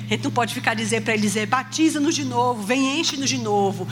[0.07, 3.38] A gente não pode ficar dizer para ele dizer, batiza-nos de novo, vem enche-nos de
[3.38, 3.87] novo.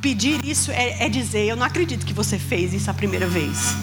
[0.00, 3.74] Pedir isso é, é, dizer, eu não acredito que você fez isso a primeira vez.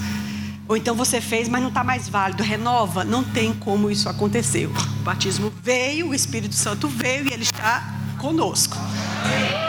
[0.67, 3.03] Ou então você fez, mas não está mais válido, renova.
[3.03, 4.67] Não tem como isso acontecer.
[4.67, 8.75] O batismo veio, o Espírito Santo veio e ele está conosco.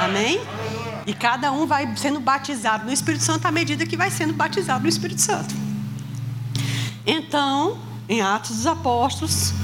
[0.01, 0.41] Amém?
[1.07, 4.83] E cada um vai sendo batizado no Espírito Santo à medida que vai sendo batizado
[4.83, 5.55] no Espírito Santo.
[7.07, 9.55] Então, em Atos dos Apóstolos,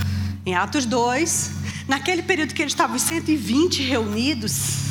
[0.46, 1.52] em Atos 2,
[1.88, 4.84] naquele período que eles estavam 120 reunidos,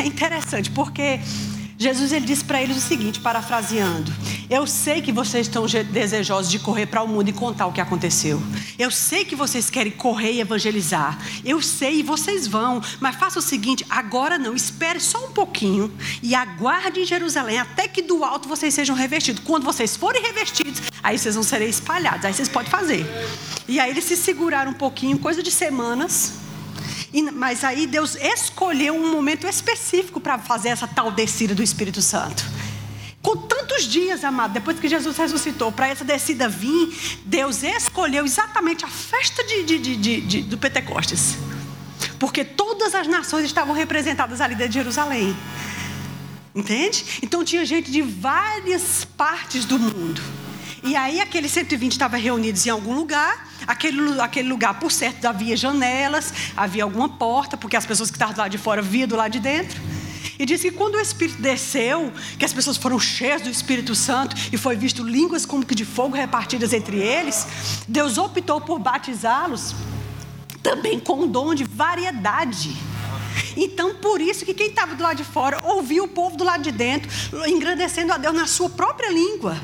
[0.00, 1.20] é interessante, porque
[1.78, 4.12] Jesus ele disse para eles o seguinte, parafraseando:
[4.50, 7.80] Eu sei que vocês estão desejosos de correr para o mundo e contar o que
[7.80, 8.42] aconteceu.
[8.78, 11.18] Eu sei que vocês querem correr e evangelizar.
[11.44, 15.92] Eu sei e vocês vão, mas faça o seguinte: agora não, espere só um pouquinho
[16.22, 19.42] e aguarde em Jerusalém até que do alto vocês sejam revestidos.
[19.44, 22.24] Quando vocês forem revestidos, aí vocês vão ser espalhados.
[22.24, 23.06] Aí vocês podem fazer.
[23.68, 26.34] E aí eles se seguraram um pouquinho, coisa de semanas.
[27.34, 32.42] Mas aí Deus escolheu um momento específico para fazer essa tal descida do Espírito Santo.
[33.22, 38.84] Com tantos dias, amado, depois que Jesus ressuscitou, para essa descida vir, Deus escolheu exatamente
[38.84, 41.36] a festa de, de, de, de, do Pentecostes.
[42.18, 45.36] Porque todas as nações estavam representadas ali dentro de Jerusalém.
[46.52, 47.20] Entende?
[47.22, 50.20] Então tinha gente de várias partes do mundo.
[50.82, 53.48] E aí aqueles 120 estavam reunidos em algum lugar.
[53.66, 58.36] Aquele, aquele lugar, por certo, havia janelas, havia alguma porta, porque as pessoas que estavam
[58.36, 59.80] lado de fora viam do lado de dentro.
[60.42, 64.34] E diz que quando o Espírito desceu, que as pessoas foram cheias do Espírito Santo
[64.52, 67.46] e foi visto línguas como que de fogo repartidas entre eles,
[67.86, 69.72] Deus optou por batizá-los
[70.60, 72.76] também com um dom de variedade.
[73.56, 76.64] Então, por isso que quem estava do lado de fora ouvia o povo do lado
[76.64, 77.08] de dentro,
[77.46, 79.56] engrandecendo a Deus na sua própria língua.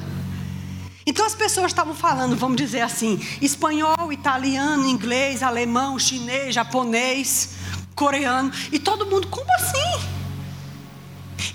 [1.05, 7.55] Então as pessoas estavam falando, vamos dizer assim, espanhol, italiano, inglês, alemão, chinês, japonês,
[7.97, 10.18] coreano, e todo mundo, como assim?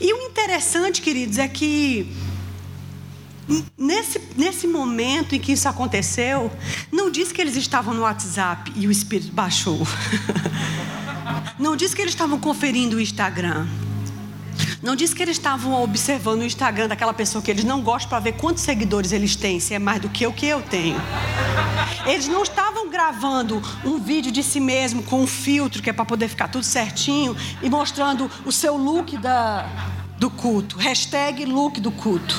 [0.04, 2.14] E o interessante, queridos, é que
[3.78, 6.52] nesse, nesse momento em que isso aconteceu,
[6.92, 9.80] não diz que eles estavam no WhatsApp e o Espírito baixou.
[11.58, 13.68] Não diz que eles estavam conferindo o Instagram.
[14.82, 18.20] Não disse que eles estavam observando o Instagram daquela pessoa que eles não gostam para
[18.20, 20.98] ver quantos seguidores eles têm, se é mais do que o que eu tenho.
[22.06, 26.04] Eles não estavam gravando um vídeo de si mesmo com um filtro que é para
[26.04, 30.78] poder ficar tudo certinho e mostrando o seu look da, do culto.
[30.78, 32.36] Hashtag look do culto.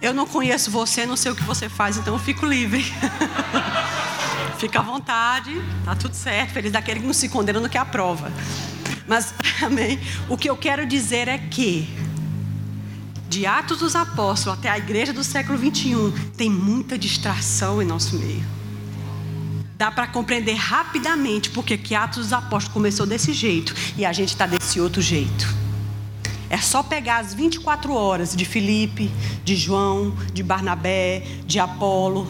[0.00, 2.84] Eu não conheço você, não sei o que você faz, então eu fico livre.
[4.58, 5.50] Fica à vontade,
[5.84, 6.52] tá tudo certo.
[6.52, 8.32] Feliz daquele que não se condena no que aprova.
[9.06, 9.98] Mas, amém.
[10.28, 11.88] O que eu quero dizer é que,
[13.28, 18.16] de Atos dos Apóstolos até a igreja do século 21, tem muita distração em nosso
[18.16, 18.44] meio.
[19.76, 24.28] Dá para compreender rapidamente porque que Atos dos Apóstolos começou desse jeito e a gente
[24.28, 25.46] está desse outro jeito.
[26.48, 29.10] É só pegar as 24 horas de Filipe,
[29.44, 32.28] de João, de Barnabé, de Apolo,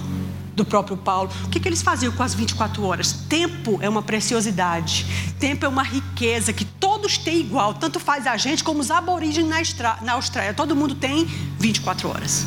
[0.55, 1.31] do próprio Paulo.
[1.45, 3.13] O que, que eles faziam com as 24 horas?
[3.29, 5.05] Tempo é uma preciosidade,
[5.39, 9.75] tempo é uma riqueza que todos têm igual, tanto faz a gente como os aborígenes
[9.77, 10.55] na, na Austrália.
[10.55, 11.27] Todo mundo tem
[11.59, 12.47] 24 horas.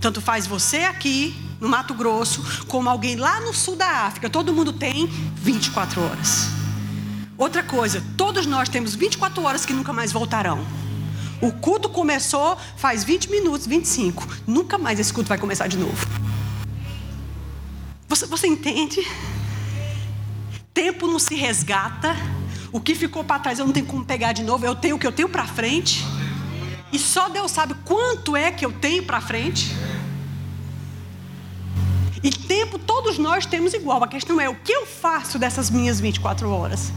[0.00, 4.30] Tanto faz você aqui no Mato Grosso, como alguém lá no sul da África.
[4.30, 6.48] Todo mundo tem 24 horas.
[7.36, 10.66] Outra coisa, todos nós temos 24 horas que nunca mais voltarão.
[11.40, 14.26] O culto começou faz 20 minutos, 25.
[14.46, 16.06] Nunca mais esse culto vai começar de novo.
[18.08, 19.06] Você, você entende?
[20.74, 22.14] Tempo não se resgata.
[22.72, 24.66] O que ficou para trás eu não tenho como pegar de novo.
[24.66, 26.04] Eu tenho o que eu tenho para frente.
[26.92, 29.74] E só Deus sabe quanto é que eu tenho para frente.
[32.22, 34.02] E tempo todos nós temos igual.
[34.04, 36.92] A questão é o que eu faço dessas minhas 24 horas.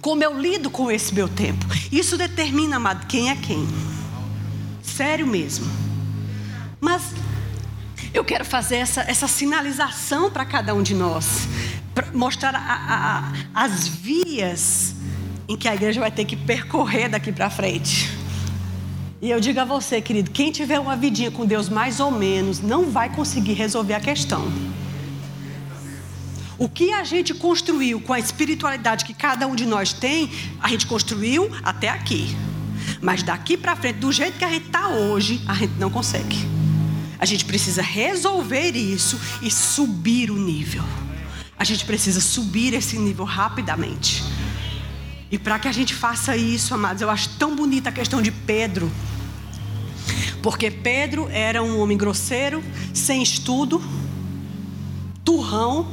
[0.00, 1.64] Como eu lido com esse meu tempo.
[1.90, 3.66] Isso determina, amado, quem é quem.
[4.82, 5.66] Sério mesmo.
[6.80, 7.02] Mas
[8.12, 11.48] eu quero fazer essa, essa sinalização para cada um de nós.
[12.12, 14.94] Mostrar a, a, as vias
[15.48, 18.23] em que a igreja vai ter que percorrer daqui para frente.
[19.24, 22.60] E eu digo a você, querido, quem tiver uma vidinha com Deus mais ou menos,
[22.60, 24.52] não vai conseguir resolver a questão.
[26.58, 30.68] O que a gente construiu com a espiritualidade que cada um de nós tem, a
[30.68, 32.36] gente construiu até aqui.
[33.00, 36.36] Mas daqui para frente, do jeito que a gente está hoje, a gente não consegue.
[37.18, 40.84] A gente precisa resolver isso e subir o nível.
[41.58, 44.22] A gente precisa subir esse nível rapidamente.
[45.30, 48.30] E para que a gente faça isso, amados, eu acho tão bonita a questão de
[48.30, 48.92] Pedro.
[50.44, 53.82] Porque Pedro era um homem grosseiro, sem estudo,
[55.24, 55.86] turrão,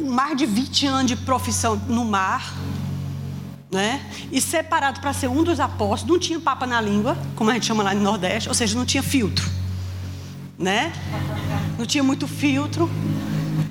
[0.00, 2.54] um mar de 20 anos de profissão no mar,
[3.68, 4.00] né?
[4.30, 7.66] E separado para ser um dos apóstolos, não tinha papa na língua, como a gente
[7.66, 9.50] chama lá no Nordeste, ou seja, não tinha filtro,
[10.56, 10.92] né?
[11.76, 12.88] Não tinha muito filtro.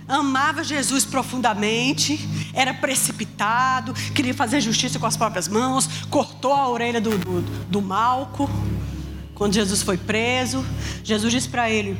[0.05, 2.17] Amava Jesus profundamente,
[2.55, 7.81] era precipitado, queria fazer justiça com as próprias mãos, cortou a orelha do, do, do
[7.81, 8.49] Malco.
[9.35, 10.65] Quando Jesus foi preso,
[11.03, 11.99] Jesus disse para ele: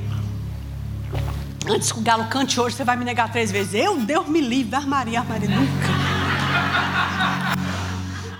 [1.68, 3.74] Antes que o galo cante hoje, você vai me negar três vezes.
[3.74, 5.88] Eu, Deus me livre, armaria, armaria, nunca.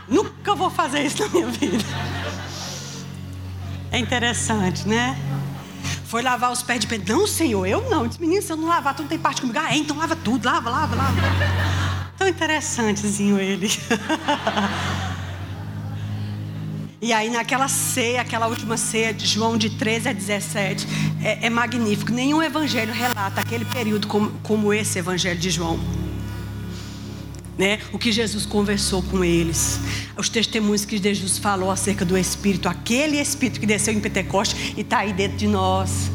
[0.08, 1.84] nunca vou fazer isso na minha vida.
[3.92, 5.18] É interessante, né?
[6.06, 7.18] Foi lavar os pés de Pedro.
[7.18, 8.08] Não, Senhor, eu não.
[8.08, 9.60] Disse, menino, se eu não lavar, tu não tem parte comigo.
[9.60, 11.16] Ah, é, então lava tudo, lava, lava, lava.
[12.18, 13.70] Tão interessantezinho ele.
[17.02, 20.88] e aí, naquela ceia, aquela última ceia de João de 13 a 17,
[21.22, 22.12] é, é magnífico.
[22.12, 25.80] Nenhum evangelho relata aquele período como, como esse evangelho de João.
[27.58, 27.80] Né?
[27.94, 29.80] O que Jesus conversou com eles,
[30.18, 34.82] os testemunhos que Jesus falou acerca do Espírito, aquele Espírito que desceu em Pentecoste e
[34.82, 36.12] está aí dentro de nós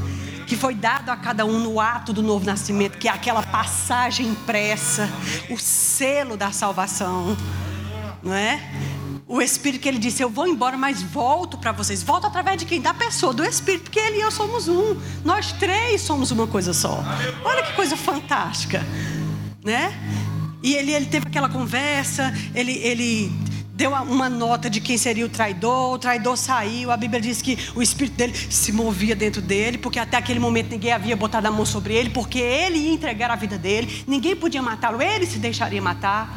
[0.50, 4.26] que foi dado a cada um no ato do novo nascimento, que é aquela passagem
[4.26, 5.08] impressa,
[5.48, 7.36] o selo da salvação,
[8.20, 8.60] não é?
[9.28, 12.02] O Espírito que ele disse: Eu vou embora, mas volto para vocês.
[12.02, 12.80] Volto através de quem?
[12.80, 15.00] Da pessoa, do Espírito, porque ele e eu somos um.
[15.24, 17.00] Nós três somos uma coisa só.
[17.44, 18.84] Olha que coisa fantástica,
[19.64, 19.94] né?
[20.64, 23.32] E ele, ele teve aquela conversa, ele, ele
[23.80, 27.58] deu uma nota de quem seria o traidor, o traidor saiu, a Bíblia diz que
[27.74, 31.50] o espírito dele se movia dentro dele, porque até aquele momento ninguém havia botado a
[31.50, 35.38] mão sobre ele, porque ele ia entregar a vida dele, ninguém podia matá-lo, ele se
[35.38, 36.30] deixaria matar.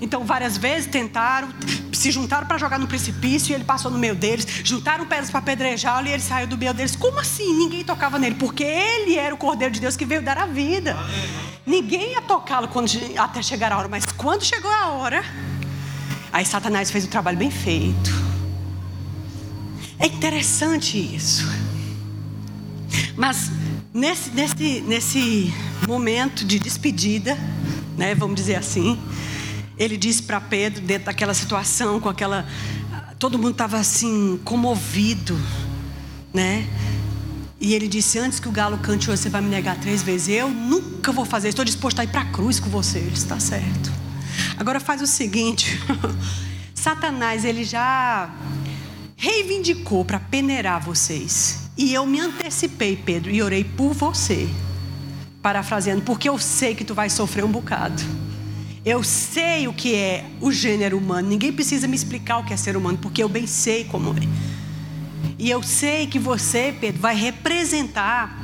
[0.00, 1.48] Então, várias vezes tentaram,
[1.92, 5.38] se juntaram para jogar no precipício e ele passou no meio deles, juntaram pedras para
[5.38, 6.96] apedrejá-lo e ele saiu do meio deles.
[6.96, 7.56] Como assim?
[7.56, 10.96] Ninguém tocava nele, porque ele era o Cordeiro de Deus que veio dar a vida.
[11.64, 12.68] Ninguém ia tocá-lo
[13.16, 15.24] até chegar a hora, mas quando chegou a hora,
[16.34, 18.10] Aí Satanás fez o trabalho bem feito.
[20.00, 21.46] É interessante isso.
[23.16, 23.52] Mas
[23.94, 25.54] nesse, nesse, nesse
[25.86, 27.38] momento de despedida,
[27.96, 28.98] né, vamos dizer assim,
[29.78, 32.44] ele disse para Pedro, dentro daquela situação, com aquela.
[33.16, 35.38] Todo mundo estava assim, comovido,
[36.32, 36.68] né?
[37.60, 40.30] E ele disse: Antes que o galo cante hoje, você vai me negar três vezes.
[40.30, 41.50] Eu nunca vou fazer.
[41.50, 42.98] Estou disposto a ir para a cruz com você.
[42.98, 44.03] Ele está certo.
[44.58, 45.78] Agora faz o seguinte:
[46.74, 48.30] Satanás ele já
[49.16, 51.60] reivindicou para peneirar vocês.
[51.76, 54.48] E eu me antecipei, Pedro, e orei por você.
[55.42, 58.02] Parafraseando, porque eu sei que tu vai sofrer um bocado.
[58.84, 61.26] Eu sei o que é o gênero humano.
[61.26, 64.28] Ninguém precisa me explicar o que é ser humano, porque eu bem sei como é.
[65.38, 68.38] E eu sei que você, Pedro, vai representar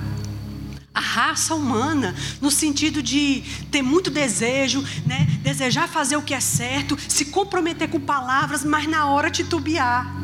[1.00, 5.26] a raça humana, no sentido de ter muito desejo, né?
[5.42, 10.14] desejar fazer o que é certo, se comprometer com palavras, mas na hora titubear.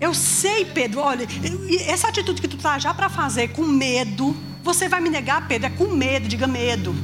[0.00, 1.28] Eu sei, Pedro, olha,
[1.86, 5.66] essa atitude que tu está já para fazer com medo, você vai me negar, Pedro,
[5.66, 6.94] é com medo, diga medo.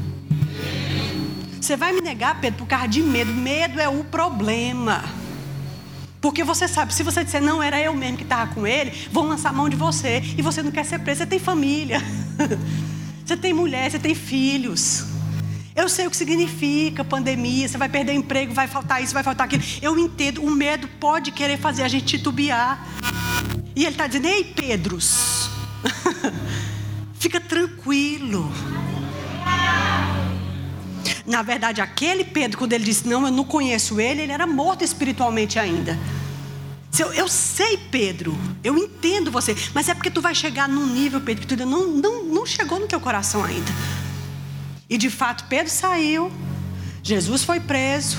[1.60, 3.30] Você vai me negar, Pedro, por causa de medo.
[3.30, 5.04] Medo é o problema.
[6.20, 9.26] Porque você sabe, se você disser, não, era eu mesmo que estava com ele, vão
[9.26, 10.22] lançar a mão de você.
[10.36, 12.00] E você não quer ser preso, você tem família.
[13.24, 15.04] Você tem mulher, você tem filhos.
[15.76, 19.46] Eu sei o que significa pandemia, você vai perder emprego, vai faltar isso, vai faltar
[19.46, 19.62] aquilo.
[19.80, 22.84] Eu entendo, o medo pode querer fazer a gente titubear.
[23.76, 25.48] E ele está dizendo, ei Pedros,
[27.14, 28.50] fica tranquilo.
[31.30, 34.82] Na verdade, aquele Pedro, quando ele disse, não, eu não conheço ele, ele era morto
[34.82, 35.96] espiritualmente ainda.
[36.98, 41.20] Eu, eu sei, Pedro, eu entendo você, mas é porque tu vai chegar num nível,
[41.20, 43.70] Pedro, que tu ainda não, não, não chegou no teu coração ainda.
[44.88, 46.32] E de fato, Pedro saiu,
[47.00, 48.18] Jesus foi preso.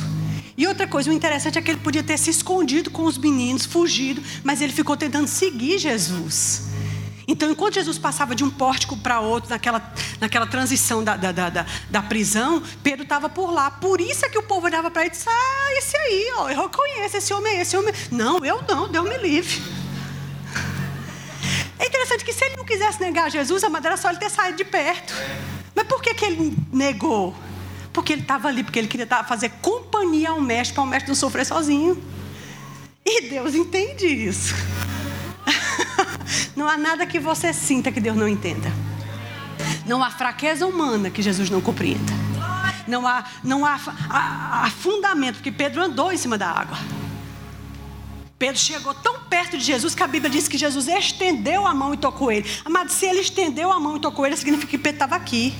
[0.57, 3.65] E outra coisa, o interessante é que ele podia ter se escondido com os meninos,
[3.65, 6.70] fugido, mas ele ficou tentando seguir Jesus.
[7.27, 11.65] Então, enquanto Jesus passava de um pórtico para outro, naquela, naquela transição da, da, da,
[11.89, 13.69] da prisão, Pedro estava por lá.
[13.71, 16.49] Por isso é que o povo olhava para ele e disse: Ah, esse aí, ó,
[16.49, 17.93] eu conheço esse homem, esse homem.
[18.11, 19.61] Não, eu não, Deus me livre.
[21.77, 24.57] É interessante que se ele não quisesse negar Jesus, a madeira só ele ter saído
[24.57, 25.13] de perto.
[25.73, 27.35] Mas por que, que ele negou?
[27.91, 31.15] Porque ele estava ali, porque ele queria fazer companhia ao mestre, para o mestre não
[31.15, 32.01] sofrer sozinho.
[33.03, 34.53] E Deus entende isso.
[36.55, 38.71] Não há nada que você sinta que Deus não entenda.
[39.85, 42.13] Não há fraqueza humana que Jesus não compreenda.
[42.87, 46.77] Não há, não há, há, há fundamento, porque Pedro andou em cima da água.
[48.37, 51.93] Pedro chegou tão perto de Jesus que a Bíblia diz que Jesus estendeu a mão
[51.93, 52.49] e tocou ele.
[52.65, 55.53] Amado, se ele estendeu a mão e tocou ele, significa que Pedro estava aqui.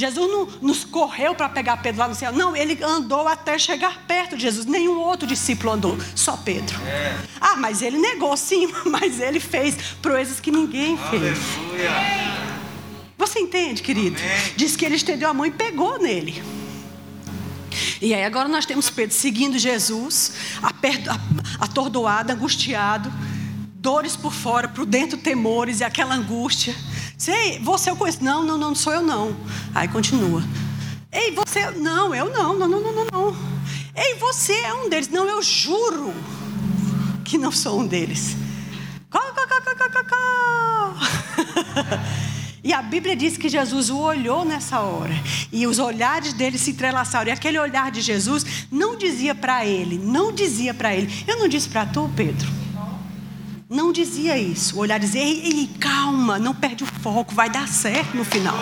[0.00, 2.32] Jesus não nos correu para pegar Pedro lá no céu.
[2.32, 4.64] Não, ele andou até chegar perto de Jesus.
[4.64, 6.80] Nenhum outro discípulo andou, só Pedro.
[6.86, 7.18] É.
[7.38, 11.38] Ah, mas ele negou sim, mas ele fez proezas que ninguém fez.
[11.58, 11.90] Aleluia.
[13.18, 14.16] Você entende, querido?
[14.18, 14.52] Amém.
[14.56, 16.42] Diz que ele estendeu a mão e pegou nele.
[18.00, 20.32] E aí agora nós temos Pedro seguindo Jesus,
[21.60, 23.12] atordoado, angustiado,
[23.74, 26.74] dores por fora, por dentro temores e aquela angústia.
[27.20, 28.24] Sei, você eu conheço.
[28.24, 29.36] Não, não, não, sou eu não.
[29.74, 30.42] Aí continua.
[31.12, 31.70] Ei, você.
[31.72, 33.36] Não, eu não, não, não, não, não.
[33.94, 35.10] Ei, você é um deles.
[35.10, 36.14] Não, eu juro
[37.22, 38.34] que não sou um deles.
[42.62, 45.14] E a Bíblia diz que Jesus o olhou nessa hora.
[45.50, 47.28] E os olhares dele se entrelaçaram.
[47.28, 51.24] E aquele olhar de Jesus não dizia para ele, não dizia para ele.
[51.26, 52.59] Eu não disse para tu, Pedro
[53.70, 54.76] não dizia isso.
[54.76, 58.58] O olhar dizia: ei, ei, calma, não perde o foco, vai dar certo no final.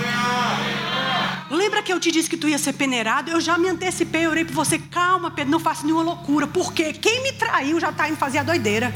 [1.51, 3.31] Lembra que eu te disse que tu ia ser peneirado?
[3.31, 4.79] Eu já me antecipei, orei por você.
[4.79, 6.47] Calma, Pedro, não faça nenhuma loucura.
[6.47, 8.95] Porque quem me traiu já está indo fazer a doideira.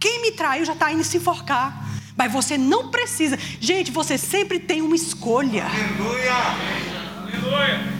[0.00, 1.84] Quem me traiu já está indo se enforcar.
[2.16, 3.38] Mas você não precisa.
[3.60, 5.66] Gente, você sempre tem uma escolha.
[5.66, 6.32] Aleluia!
[7.22, 7.94] Aleluia!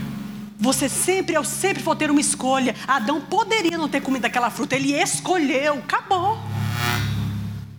[0.58, 2.74] Você sempre, eu sempre vou ter uma escolha.
[2.88, 6.38] Adão poderia não ter comido aquela fruta, ele escolheu, acabou.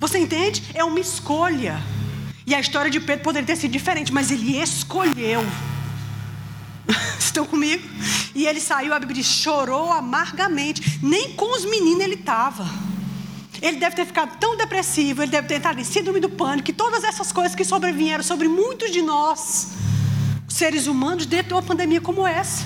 [0.05, 0.61] Você entende?
[0.75, 1.81] É uma escolha.
[2.45, 5.43] E a história de Pedro poderia ter sido diferente, mas ele escolheu.
[7.17, 7.83] Estão comigo?
[8.35, 10.99] E ele saiu, a Bíblia diz, chorou amargamente.
[11.01, 12.69] Nem com os meninos ele estava.
[13.59, 16.73] Ele deve ter ficado tão depressivo, ele deve ter entrado em síndrome do pânico, que
[16.73, 19.69] todas essas coisas que sobrevieram sobre muitos de nós,
[20.47, 22.63] seres humanos, dentro de uma pandemia como essa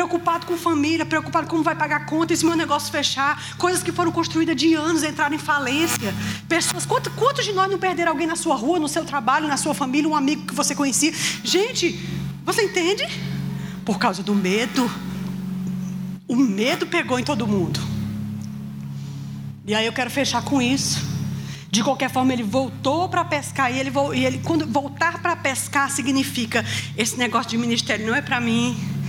[0.00, 3.92] preocupado com família, preocupado com como vai pagar conta, esse meu negócio fechar, coisas que
[3.92, 6.14] foram construídas de anos entraram em falência.
[6.48, 9.58] Pessoas, quantos, quantos de nós não perderam alguém na sua rua, no seu trabalho, na
[9.58, 11.12] sua família, um amigo que você conhecia?
[11.44, 12.00] Gente,
[12.46, 13.06] você entende?
[13.84, 14.90] Por causa do medo.
[16.26, 17.78] O medo pegou em todo mundo.
[19.66, 20.98] E aí eu quero fechar com isso.
[21.70, 25.90] De qualquer forma, ele voltou para pescar e ele, e ele quando voltar para pescar
[25.90, 26.64] significa
[26.96, 28.99] esse negócio de ministério não é para mim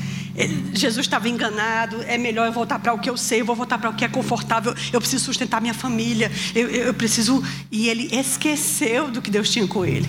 [0.73, 3.77] Jesus estava enganado, é melhor eu voltar para o que eu sei, eu vou voltar
[3.77, 7.43] para o que é confortável, eu preciso sustentar minha família, eu, eu preciso.
[7.71, 10.07] E ele esqueceu do que Deus tinha com ele.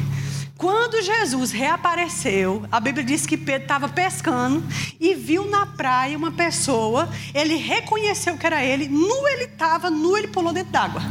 [0.56, 4.62] Quando Jesus reapareceu, a Bíblia diz que Pedro estava pescando
[5.00, 10.16] e viu na praia uma pessoa, ele reconheceu que era ele, nu ele estava, nu
[10.16, 11.02] ele pulou dentro d'água.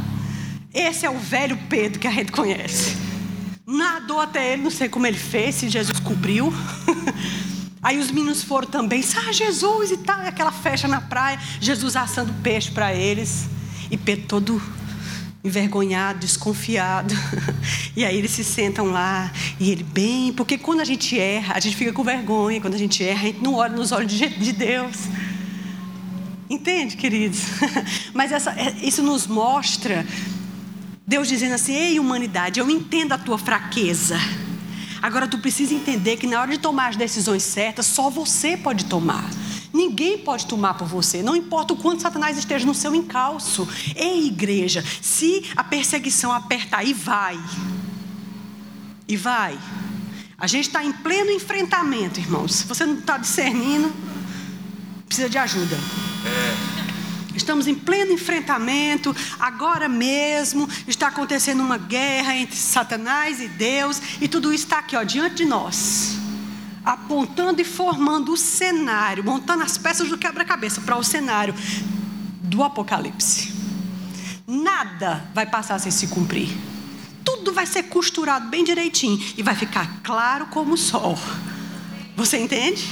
[0.72, 2.96] Esse é o velho Pedro que a gente conhece.
[3.66, 6.50] Nadou até ele, não sei como ele fez, se Jesus cobriu.
[7.82, 11.96] Aí os meninos foram também, ah, Jesus e tal, e aquela festa na praia, Jesus
[11.96, 13.46] assando peixe para eles,
[13.90, 14.62] e Pedro todo
[15.44, 17.14] envergonhado, desconfiado.
[17.94, 21.60] E aí eles se sentam lá, e ele bem, porque quando a gente erra, a
[21.60, 24.52] gente fica com vergonha, quando a gente erra, a gente não olha nos olhos de
[24.52, 24.96] Deus.
[26.48, 27.40] Entende, queridos?
[28.14, 30.06] Mas essa, é, isso nos mostra
[31.06, 34.18] Deus dizendo assim: Ei, humanidade, eu entendo a tua fraqueza.
[35.02, 38.84] Agora tu precisa entender que na hora de tomar as decisões certas, só você pode
[38.84, 39.28] tomar.
[39.72, 43.66] Ninguém pode tomar por você, não importa o quanto Satanás esteja no seu encalço.
[43.96, 47.40] Ei, igreja, se a perseguição apertar e vai,
[49.08, 49.58] e vai,
[50.38, 52.54] a gente está em pleno enfrentamento, irmãos.
[52.54, 53.92] Se você não está discernindo,
[55.06, 55.76] precisa de ajuda.
[56.26, 56.71] É.
[57.34, 64.28] Estamos em pleno enfrentamento, agora mesmo está acontecendo uma guerra entre Satanás e Deus, e
[64.28, 66.18] tudo isso está aqui, ó, diante de nós,
[66.84, 71.54] apontando e formando o cenário, montando as peças do quebra-cabeça para o cenário
[72.42, 73.52] do Apocalipse.
[74.46, 76.50] Nada vai passar sem se cumprir.
[77.24, 81.18] Tudo vai ser costurado bem direitinho e vai ficar claro como o sol.
[82.14, 82.86] Você entende?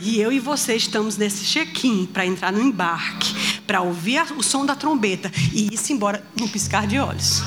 [0.00, 3.34] E eu e você estamos nesse check-in para entrar no embarque,
[3.70, 7.40] para ouvir o som da trombeta e ir embora no piscar de olhos.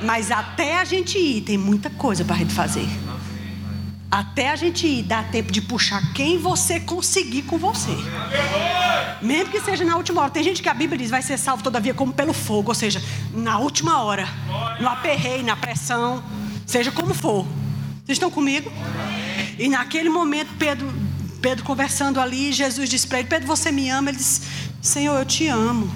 [0.00, 2.88] Mas até a gente ir, tem muita coisa para a gente fazer.
[4.08, 7.90] Até a gente ir, dá tempo de puxar quem você conseguir com você.
[9.20, 10.30] Mesmo que seja na última hora.
[10.30, 13.02] Tem gente que a Bíblia diz vai ser salvo todavia como pelo fogo, ou seja,
[13.34, 14.28] na última hora,
[14.78, 16.22] no aperreio, na pressão,
[16.64, 17.44] seja como for.
[18.04, 18.70] Vocês estão comigo?
[19.58, 20.88] E naquele momento, Pedro,
[21.40, 24.10] Pedro conversando ali, Jesus disse para ele: Pedro, você me ama?
[24.10, 24.42] Ele disse:
[24.80, 25.90] Senhor, eu te amo.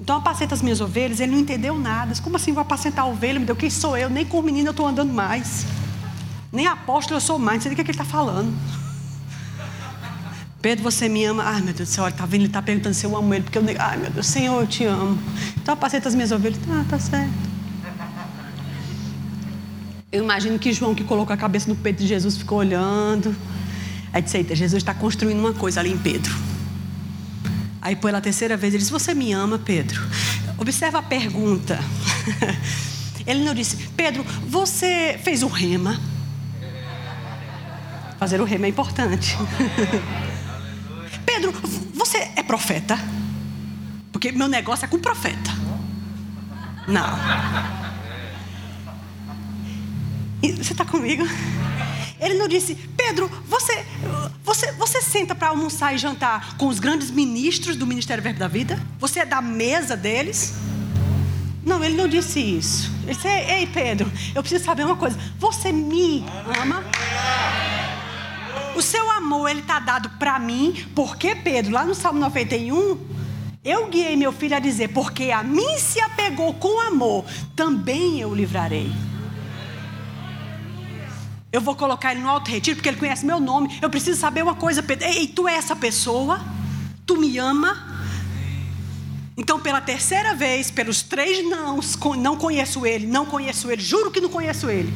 [0.00, 1.20] Então apacenta as minhas ovelhas.
[1.20, 2.12] Ele não entendeu nada.
[2.20, 3.38] Como assim vou apacentar a ovelha?
[3.38, 4.10] Me deu quem sou eu?
[4.10, 5.64] Nem com o menino eu estou andando mais.
[6.52, 7.58] Nem apóstolo eu sou mais.
[7.58, 8.52] Não sei do que, é que ele está falando.
[10.60, 11.44] Pedro, você me ama?
[11.44, 12.34] Ai, meu Deus do céu, vendo?
[12.34, 13.44] Ele está perguntando se eu amo ele.
[13.44, 13.64] Porque eu.
[13.78, 15.16] Ai, meu Deus, Senhor, eu te amo.
[15.56, 16.58] Então apacenta as minhas ovelhas.
[16.68, 17.52] Ah, tá certo.
[20.10, 23.34] Eu imagino que João, que colocou a cabeça no peito de Jesus, ficou olhando.
[24.12, 26.34] Aí disse: Eita, Jesus está construindo uma coisa ali em Pedro.
[27.80, 30.00] Aí pela terceira vez ele disse: Você me ama, Pedro?
[30.58, 31.78] Observa a pergunta.
[33.26, 36.00] Ele não disse: Pedro, você fez o rema?
[38.18, 39.36] Fazer o rema é importante.
[41.26, 41.52] Pedro,
[41.94, 42.98] você é profeta?
[44.12, 45.50] Porque meu negócio é com profeta.
[46.86, 47.18] Não.
[50.40, 51.24] Você está comigo?
[52.22, 53.84] Ele não disse, Pedro, você,
[54.44, 58.46] você, você senta para almoçar e jantar com os grandes ministros do Ministério Verbo da
[58.46, 58.80] Vida?
[59.00, 60.54] Você é da mesa deles?
[61.64, 62.92] Não, ele não disse isso.
[63.02, 65.18] Ele disse, ei Pedro, eu preciso saber uma coisa.
[65.40, 66.24] Você me
[66.62, 66.84] ama?
[68.76, 72.98] O seu amor, ele está dado para mim, porque Pedro, lá no Salmo 91,
[73.64, 77.24] eu guiei meu filho a dizer, porque a mim se apegou com amor,
[77.56, 78.92] também eu livrarei.
[81.52, 83.78] Eu vou colocar ele no alto retiro porque ele conhece meu nome.
[83.82, 85.06] Eu preciso saber uma coisa, Pedro.
[85.06, 86.40] Ei, tu é essa pessoa?
[87.04, 87.92] Tu me ama?
[89.36, 91.78] Então, pela terceira vez, pelos três não,
[92.16, 94.92] não conheço ele, não conheço ele, juro que não conheço ele.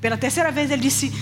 [0.00, 1.12] Pela terceira vez ele disse: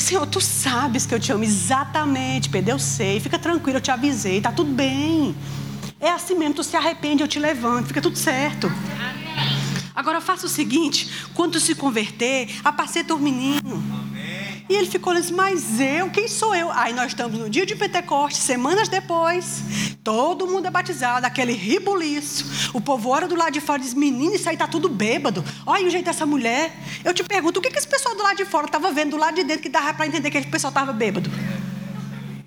[0.00, 1.44] Senhor, tu sabes que eu te amo.
[1.44, 3.20] Exatamente, Pedro, eu sei.
[3.20, 5.34] Fica tranquilo, eu te avisei, tá tudo bem.
[6.00, 8.72] É assim mesmo, tu se arrepende, eu te levanto, fica tudo certo.
[9.94, 13.82] Agora faça o seguinte: quando se converter, apaceta o menino.
[14.68, 16.70] E ele ficou assim, mas eu, quem sou eu?
[16.70, 19.62] Aí nós estamos no dia de Pentecostes, semanas depois,
[20.02, 22.70] todo mundo é batizado, aquele ribuliço.
[22.72, 25.44] O povo ora do lado de fora e diz: Menino, isso aí tá tudo bêbado.
[25.66, 26.74] Olha o jeito dessa mulher.
[27.04, 29.16] Eu te pergunto, o que, que esse pessoal do lado de fora estava vendo do
[29.18, 31.30] lado de dentro que dava para entender que esse pessoal estava bêbado?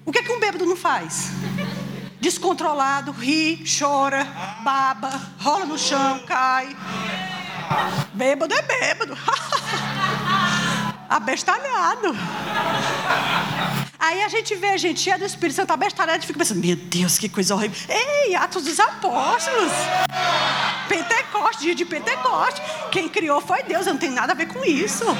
[0.04, 1.32] O que, que um bêbado não faz?
[2.20, 4.26] Descontrolado, ri, chora,
[4.64, 6.76] baba, rola no chão, cai.
[8.14, 9.18] Bêbado é bêbado.
[11.10, 12.16] abestalhado.
[13.98, 16.76] Aí a gente vê a gente cheia do Espírito Santo abestalhado e fica pensando: Meu
[16.76, 17.78] Deus, que coisa horrível.
[17.90, 19.72] Ei, Atos dos Apóstolos.
[20.88, 22.62] Pentecoste, dia de Pentecoste.
[22.92, 25.06] Quem criou foi Deus, não tem nada a ver com isso.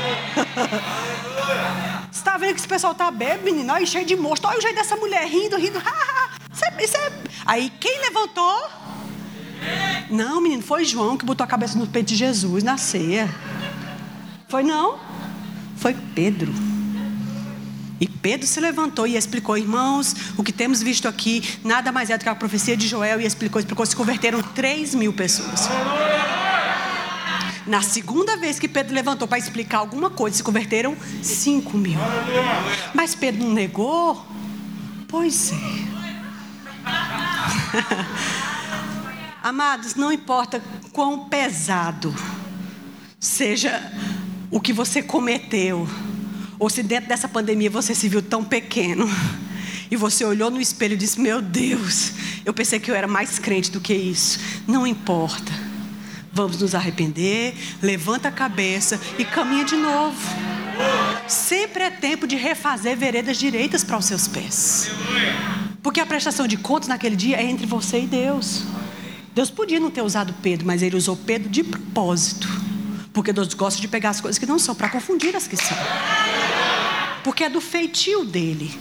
[2.12, 3.74] Você está vendo que esse pessoal está bêbado, menino?
[3.74, 4.50] Olha, cheio de monstro.
[4.50, 5.82] Olha o jeito dessa mulher rindo, rindo.
[6.78, 7.12] É, isso é...
[7.46, 8.70] Aí quem levantou?
[10.10, 13.30] Não, menino, foi João que botou a cabeça no peito de Jesus na ceia.
[14.48, 14.98] Foi não?
[15.78, 16.54] Foi Pedro.
[18.00, 22.18] E Pedro se levantou e explicou, irmãos, o que temos visto aqui nada mais é
[22.18, 25.70] do que a profecia de Joel e explicou, explicou, se converteram 3 mil pessoas.
[27.66, 31.98] Na segunda vez que Pedro levantou para explicar alguma coisa, se converteram 5 mil.
[32.94, 34.24] Mas Pedro não negou?
[35.08, 35.56] Pois é.
[39.46, 40.60] Amados, não importa
[40.92, 42.12] quão pesado
[43.20, 43.80] seja
[44.50, 45.88] o que você cometeu,
[46.58, 49.08] ou se dentro dessa pandemia você se viu tão pequeno,
[49.92, 53.38] e você olhou no espelho e disse: Meu Deus, eu pensei que eu era mais
[53.38, 54.40] crente do que isso.
[54.66, 55.52] Não importa.
[56.34, 60.18] Vamos nos arrepender, levanta a cabeça e caminha de novo.
[61.28, 64.90] Sempre é tempo de refazer veredas direitas para os seus pés.
[65.84, 68.64] Porque a prestação de contas naquele dia é entre você e Deus.
[69.36, 72.48] Deus podia não ter usado Pedro, mas ele usou Pedro de propósito.
[73.12, 75.78] Porque Deus gosta de pegar as coisas que não são para confundir as que são.
[77.22, 78.74] Porque é do feitio dele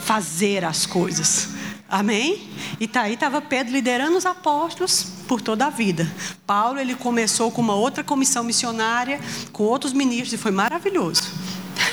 [0.00, 1.48] fazer as coisas.
[1.88, 2.46] Amém?
[2.78, 6.10] E tá aí estava Pedro liderando os apóstolos por toda a vida.
[6.46, 9.18] Paulo ele começou com uma outra comissão missionária,
[9.50, 11.22] com outros ministros e foi maravilhoso.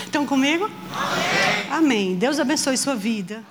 [0.04, 0.70] Estão comigo?
[0.94, 1.72] Amém.
[1.72, 2.16] Amém.
[2.16, 3.44] Deus abençoe sua vida.